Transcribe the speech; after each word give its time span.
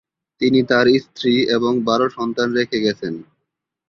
তিনি 0.41 0.59
তাঁর 0.69 0.87
স্ত্রী 1.03 1.33
এবং 1.55 1.73
বারো 1.87 2.07
সন্তান 2.17 2.49
রেখে 2.53 2.77
গেছেন। 2.79 3.13